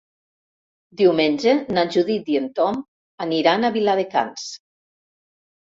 Diumenge 1.01 1.53
na 1.77 1.85
Judit 1.97 2.33
i 2.33 2.41
en 2.41 2.49
Tom 2.61 2.83
aniran 3.29 3.69
a 3.69 3.73
Viladecans. 3.79 4.53